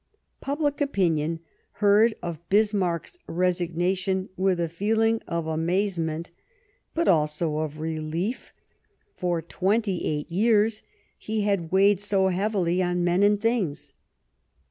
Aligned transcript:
Public 0.41 0.81
opinion 0.81 1.41
heard 1.73 2.15
of 2.23 2.39
Bismarck's 2.49 3.19
resignation 3.27 4.29
with 4.35 4.59
a 4.59 4.63
feehng 4.67 5.21
of 5.27 5.45
amazement, 5.45 6.31
but 6.95 7.07
also 7.07 7.59
of 7.59 7.79
relief; 7.79 8.51
for 9.15 9.43
twenty 9.43 10.03
eight 10.03 10.31
years 10.31 10.81
he 11.19 11.41
had 11.41 11.71
weighed 11.71 11.99
so 12.01 12.29
heavily 12.29 12.81
on 12.81 13.03
men 13.03 13.21
and 13.21 13.39
things 13.39 13.93